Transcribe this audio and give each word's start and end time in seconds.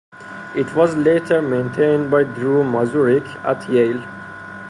It 0.55 0.75
was 0.75 0.95
later 0.95 1.43
maintained 1.43 2.09
by 2.09 2.23
Drew 2.23 2.63
Mazurek 2.63 3.27
at 3.45 3.69
Yale. 3.69 4.03